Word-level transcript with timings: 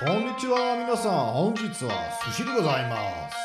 Konnichiwa, 0.00 0.76
minasan. 0.76 1.32
Honjitsu 1.34 1.86
wa 1.86 1.94
sushi 2.24 2.44
de 2.44 2.52
gozaimasu. 2.52 3.36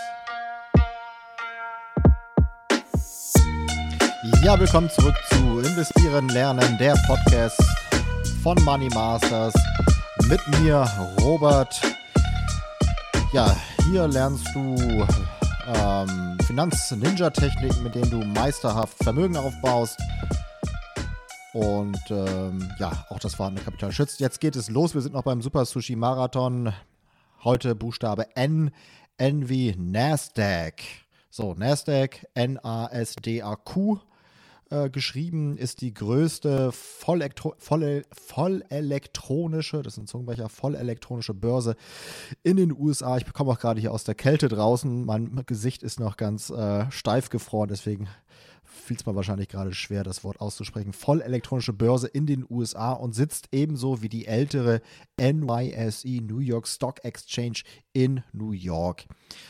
Ja, 4.43 4.57
willkommen 4.59 4.89
zurück 4.89 5.15
zu 5.29 5.59
Investieren, 5.59 6.29
Lernen, 6.29 6.77
der 6.77 6.95
Podcast 7.07 7.61
von 8.41 8.55
Money 8.63 8.87
Masters. 8.93 9.53
Mit 10.29 10.39
mir, 10.59 10.87
Robert. 11.19 11.81
Ja, 13.33 13.53
hier 13.89 14.07
lernst 14.07 14.47
du 14.53 14.77
ähm, 15.75 16.37
Finanz-Ninja-Techniken, 16.47 17.83
mit 17.83 17.95
denen 17.95 18.09
du 18.09 18.19
meisterhaft 18.39 18.95
Vermögen 19.03 19.35
aufbaust 19.35 19.99
und 21.55 21.97
ähm, 22.09 22.69
ja, 22.79 23.05
auch 23.09 23.19
das 23.19 23.35
vorhandene 23.35 23.63
Kapital 23.63 23.93
schützt. 23.93 24.19
Jetzt 24.19 24.41
geht 24.41 24.57
es 24.57 24.69
los. 24.69 24.93
Wir 24.93 24.99
sind 24.99 25.13
noch 25.13 25.23
beim 25.23 25.41
Super 25.41 25.63
Sushi 25.63 25.95
Marathon. 25.95 26.73
Heute 27.45 27.75
Buchstabe 27.75 28.35
N, 28.35 28.71
N 29.17 29.47
wie 29.47 29.73
Nasdaq. 29.77 30.81
So, 31.29 31.53
Nasdaq, 31.53 32.27
N-A-S-D-A-Q. 32.33 33.99
Äh, 34.69 34.89
geschrieben 34.89 35.57
ist 35.57 35.79
die 35.79 35.93
größte 35.93 36.73
voll, 36.73 37.23
vollelektronische, 38.11 39.81
das 39.81 39.93
ist 39.93 39.99
ein 39.99 40.07
Zungenbrecher, 40.07 40.49
vollelektronische 40.49 41.33
Börse 41.33 41.77
in 42.43 42.57
den 42.57 42.77
USA. 42.77 43.15
Ich 43.15 43.31
komme 43.31 43.51
auch 43.51 43.59
gerade 43.59 43.79
hier 43.79 43.93
aus 43.93 44.03
der 44.03 44.15
Kälte 44.15 44.49
draußen. 44.49 45.05
Mein 45.05 45.41
Gesicht 45.45 45.83
ist 45.83 46.01
noch 46.01 46.17
ganz 46.17 46.49
äh, 46.49 46.91
steif 46.91 47.29
gefroren, 47.29 47.69
deswegen 47.69 48.09
fiel 48.65 48.97
es 48.97 49.05
mir 49.05 49.15
wahrscheinlich 49.15 49.47
gerade 49.47 49.73
schwer, 49.73 50.03
das 50.03 50.23
Wort 50.23 50.41
auszusprechen, 50.41 50.93
voll 50.93 51.21
elektronische 51.21 51.73
Börse 51.73 52.07
in 52.07 52.25
den 52.25 52.45
USA 52.49 52.93
und 52.93 53.13
sitzt 53.13 53.49
ebenso 53.51 54.01
wie 54.01 54.09
die 54.09 54.25
ältere 54.27 54.81
NYSE, 55.19 56.21
New 56.21 56.39
York 56.39 56.67
Stock 56.67 57.03
Exchange 57.03 57.61
in 57.93 58.23
New 58.33 58.51
York. 58.51 59.05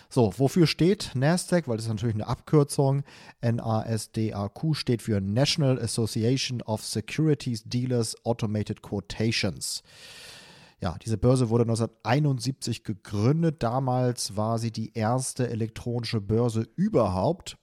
So, 0.10 0.34
wofür 0.38 0.68
steht 0.68 1.12
NASDAQ? 1.16 1.68
Weil 1.68 1.78
das 1.78 1.86
ist 1.86 1.92
natürlich 1.92 2.16
eine 2.16 2.28
Abkürzung. 2.28 3.04
NASDAQ 3.42 4.76
steht 4.76 5.02
für 5.02 5.20
National 5.22 5.80
Association 5.80 6.62
of 6.62 6.84
Securities 6.86 7.64
Dealers 7.64 8.16
Automated 8.26 8.82
Quotations. 8.82 9.84
Ja, 10.82 10.98
diese 11.04 11.18
Börse 11.18 11.50
wurde 11.50 11.64
1971 11.64 12.84
gegründet. 12.84 13.64
Damals 13.64 14.36
war 14.36 14.60
sie 14.60 14.72
die 14.72 14.94
erste 14.94 15.50
elektronische 15.50 16.22
Börse 16.22 16.68
überhaupt. 16.76 17.58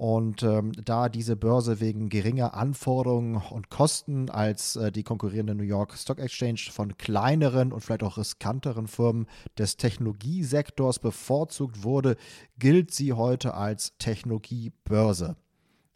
Und 0.00 0.42
ähm, 0.44 0.72
da 0.82 1.10
diese 1.10 1.36
Börse 1.36 1.78
wegen 1.78 2.08
geringer 2.08 2.54
Anforderungen 2.54 3.36
und 3.36 3.68
Kosten 3.68 4.30
als 4.30 4.76
äh, 4.76 4.90
die 4.90 5.02
konkurrierende 5.02 5.54
New 5.54 5.62
York 5.62 5.92
Stock 5.94 6.18
Exchange 6.18 6.70
von 6.70 6.96
kleineren 6.96 7.70
und 7.70 7.82
vielleicht 7.82 8.02
auch 8.02 8.16
riskanteren 8.16 8.86
Firmen 8.86 9.26
des 9.58 9.76
Technologiesektors 9.76 11.00
bevorzugt 11.00 11.84
wurde, 11.84 12.16
gilt 12.58 12.94
sie 12.94 13.12
heute 13.12 13.52
als 13.52 13.92
Technologiebörse. 13.98 15.36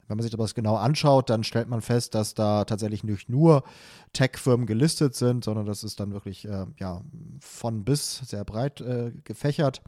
Wenn 0.07 0.19
man 0.19 0.23
sich 0.23 0.37
das 0.37 0.55
genau 0.55 0.77
anschaut, 0.77 1.31
dann 1.31 1.43
stellt 1.43 1.71
man 1.71 1.81
fest, 1.81 2.15
dass 2.15 2.35
da 2.35 2.67
tatsächlich 2.67 3.05
nicht 3.05 3.31
nur 3.31 3.65
Tech-Firmen 4.13 4.67
gelistet 4.67 5.15
sind, 5.15 5.45
sondern 5.45 5.65
das 5.65 5.83
ist 5.83 5.99
dann 5.99 6.13
wirklich 6.13 6.47
äh, 6.47 6.67
ja, 6.79 7.01
von 7.41 7.87
bis 7.87 8.19
sehr 8.19 8.45
breit 8.45 8.83
äh, 8.83 9.13
gefächert. 9.25 9.81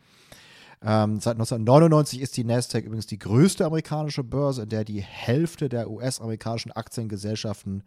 Ähm, 0.83 1.21
seit 1.21 1.35
1999 1.35 2.21
ist 2.21 2.37
die 2.37 2.45
Nasdaq 2.45 2.85
übrigens 2.85 3.07
die 3.07 3.19
größte 3.19 3.65
amerikanische 3.65 4.25
Börse, 4.25 4.63
in 4.63 4.69
der 4.69 4.85
die 4.85 5.01
Hälfte 5.01 5.69
der 5.69 5.91
US-amerikanischen 5.91 6.73
Aktiengesellschaften 6.73 7.83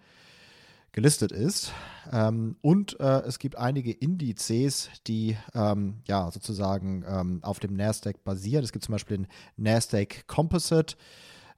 gelistet 0.91 1.31
ist. 1.31 1.71
Ähm, 2.11 2.55
und 2.61 2.99
äh, 2.99 3.21
es 3.21 3.39
gibt 3.39 3.57
einige 3.57 3.91
Indizes, 3.91 4.89
die 5.07 5.37
ähm, 5.53 6.01
ja 6.07 6.31
sozusagen 6.31 7.05
ähm, 7.07 7.39
auf 7.43 7.59
dem 7.59 7.75
Nasdaq 7.75 8.23
basieren. 8.23 8.63
Es 8.63 8.71
gibt 8.71 8.85
zum 8.85 8.93
Beispiel 8.93 9.17
den 9.17 9.27
Nasdaq 9.57 10.27
Composite 10.27 10.95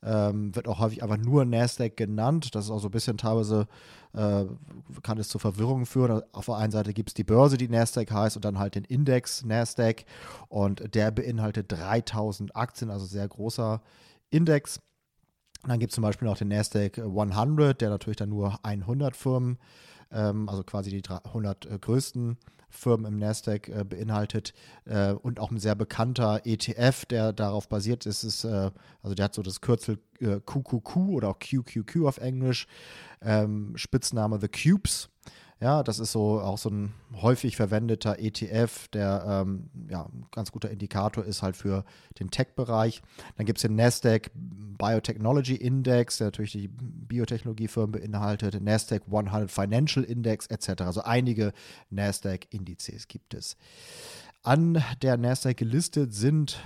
ähm, 0.04 0.56
wird 0.56 0.68
auch 0.68 0.80
häufig 0.80 1.04
einfach 1.04 1.18
nur 1.18 1.46
Nasdaq 1.46 1.96
genannt. 1.96 2.56
Das 2.56 2.66
ist 2.66 2.72
auch 2.72 2.80
so 2.80 2.88
ein 2.88 2.92
bisschen 2.92 3.18
teilweise, 3.18 3.68
äh, 4.14 4.46
kann 5.04 5.18
es 5.18 5.30
zu 5.30 5.40
Verwirrung 5.40 5.86
führen. 5.86 6.24
Auf 6.32 6.46
der 6.46 6.56
einen 6.56 6.72
Seite 6.72 6.94
gibt 6.94 7.10
es 7.10 7.14
die 7.14 7.24
Börse, 7.24 7.58
die 7.58 7.70
Nasdaq 7.70 8.12
heißt, 8.12 8.36
und 8.36 8.46
dann 8.46 8.60
halt 8.60 8.76
den 8.76 8.84
Index 8.86 9.44
Nasdaq. 9.44 10.06
Und 10.50 10.96
der 10.96 11.12
beinhaltet 11.12 11.72
3000 11.72 12.56
Aktien, 12.56 12.90
also 12.90 13.06
sehr 13.06 13.28
großer 13.28 13.82
Index. 14.30 14.80
Und 15.64 15.70
dann 15.70 15.80
gibt 15.80 15.92
es 15.92 15.96
zum 15.96 16.02
Beispiel 16.02 16.28
noch 16.28 16.38
den 16.38 16.48
Nasdaq 16.48 16.98
100, 16.98 17.80
der 17.80 17.90
natürlich 17.92 18.18
dann 18.18 18.30
nur 18.30 18.60
100 18.64 19.16
Firmen, 19.16 19.60
ähm, 20.12 20.50
also 20.50 20.64
quasi 20.64 20.90
die 20.90 21.04
100 21.10 21.66
äh, 21.66 21.80
größten 21.80 22.38
Firmen 22.72 23.06
im 23.06 23.20
Nasdaq 23.20 23.70
äh, 23.70 23.84
beinhaltet 23.84 24.54
äh, 24.86 25.12
und 25.12 25.40
auch 25.40 25.52
ein 25.52 25.60
sehr 25.60 25.76
bekannter 25.76 26.42
ETF, 26.46 27.06
der 27.06 27.34
darauf 27.34 27.68
basiert 27.68 28.06
ist. 28.06 28.24
ist 28.24 28.44
äh, 28.44 28.72
also 29.04 29.16
der 29.16 29.26
hat 29.26 29.36
so 29.36 29.42
das 29.42 29.62
Kürzel 29.62 30.00
äh, 30.20 30.40
QQQ 30.40 30.96
oder 31.10 31.30
auch 31.30 31.40
QQQ 31.40 32.06
auf 32.06 32.18
Englisch, 32.18 32.68
ähm, 33.22 33.74
Spitzname 33.76 34.40
The 34.40 34.48
Cubes. 34.48 35.10
Ja, 35.60 35.84
das 35.84 36.00
ist 36.00 36.12
so 36.12 36.40
auch 36.42 36.58
so 36.58 36.70
ein 36.70 36.92
häufig 37.22 37.56
verwendeter 37.56 38.18
ETF, 38.18 38.88
der 38.88 39.44
ähm, 39.46 39.70
ja, 39.90 40.06
ein 40.06 40.26
ganz 40.32 40.52
guter 40.52 40.72
Indikator 40.72 41.24
ist 41.24 41.44
halt 41.44 41.56
für 41.56 41.86
den 42.20 42.32
Tech-Bereich. 42.32 43.04
Dann 43.38 43.46
gibt 43.46 43.60
es 43.60 43.62
den 43.62 43.76
Nasdaq 43.76 44.32
Biotechnology 44.82 45.56
Index, 45.56 46.18
der 46.18 46.28
natürlich 46.28 46.54
die 46.54 46.68
Biotechnologiefirmen 46.68 47.92
beinhaltet, 47.92 48.60
Nasdaq 48.60 49.04
100 49.12 49.52
Financial 49.52 50.04
Index 50.04 50.48
etc. 50.48 50.82
Also 50.82 51.04
einige 51.04 51.54
Nasdaq-Indizes 51.92 53.08
gibt 53.08 53.36
es. 53.36 53.58
An 54.42 54.84
der 55.04 55.18
Nasdaq 55.18 55.58
gelistet 55.58 56.16
sind 56.16 56.60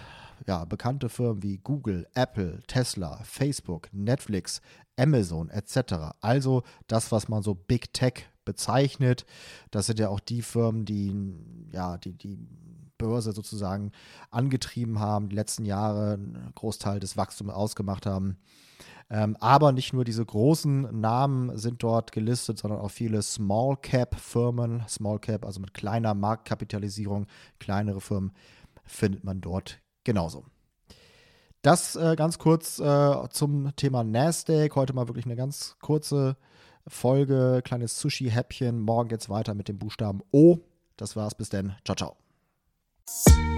ja, 0.47 0.63
bekannte 0.63 1.09
Firmen 1.09 1.43
wie 1.43 1.57
Google, 1.57 2.07
Apple, 2.13 2.61
Tesla, 2.67 3.19
Facebook, 3.23 3.89
Netflix, 3.91 4.61
Amazon 4.97 5.49
etc. 5.49 6.15
Also 6.21 6.63
das, 6.87 7.11
was 7.11 7.27
man 7.27 7.43
so 7.43 7.53
Big 7.53 7.93
Tech 7.93 8.27
bezeichnet. 8.45 9.25
Das 9.71 9.87
sind 9.87 9.99
ja 9.99 10.07
auch 10.07 10.19
die 10.19 10.41
Firmen, 10.41 10.85
die 10.85 11.33
ja, 11.73 11.97
die, 11.97 12.13
die 12.13 12.37
Börse 12.97 13.31
sozusagen 13.31 13.91
angetrieben 14.31 14.99
haben, 14.99 15.29
die 15.29 15.35
letzten 15.35 15.65
Jahre 15.65 16.13
einen 16.13 16.51
Großteil 16.55 16.99
des 16.99 17.17
Wachstums 17.17 17.51
ausgemacht 17.51 18.05
haben. 18.05 18.37
Ähm, 19.09 19.37
aber 19.39 19.71
nicht 19.71 19.93
nur 19.93 20.03
diese 20.03 20.25
großen 20.25 20.99
Namen 20.99 21.55
sind 21.57 21.83
dort 21.83 22.11
gelistet, 22.11 22.57
sondern 22.57 22.79
auch 22.79 22.89
viele 22.89 23.21
Small 23.21 23.77
Cap 23.77 24.15
Firmen, 24.19 24.83
Small 24.87 25.19
Cap, 25.19 25.45
also 25.45 25.59
mit 25.59 25.73
kleiner 25.73 26.15
Marktkapitalisierung, 26.15 27.27
kleinere 27.59 28.01
Firmen 28.01 28.31
findet 28.83 29.23
man 29.23 29.41
dort 29.41 29.79
genauso. 30.03 30.45
Das 31.61 31.95
äh, 31.95 32.15
ganz 32.15 32.37
kurz 32.37 32.79
äh, 32.79 33.29
zum 33.29 33.75
Thema 33.75 34.03
Nasdaq. 34.03 34.75
Heute 34.75 34.93
mal 34.93 35.07
wirklich 35.07 35.25
eine 35.25 35.35
ganz 35.35 35.77
kurze 35.81 36.37
Folge, 36.87 37.61
kleines 37.63 37.99
Sushi-Häppchen. 37.99 38.79
Morgen 38.79 39.09
geht's 39.09 39.29
weiter 39.29 39.55
mit 39.55 39.67
dem 39.67 39.79
Buchstaben 39.79 40.21
O. 40.31 40.59
Das 40.97 41.15
war's, 41.15 41.35
bis 41.35 41.49
dann. 41.49 41.75
Ciao, 41.83 41.95
ciao. 41.95 42.24
Thank 43.07 43.37
you 43.37 43.54